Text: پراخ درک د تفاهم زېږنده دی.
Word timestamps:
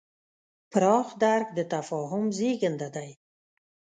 پراخ 0.71 1.07
درک 1.23 1.47
د 1.57 1.59
تفاهم 1.73 2.23
زېږنده 2.37 2.89
دی. 2.95 3.09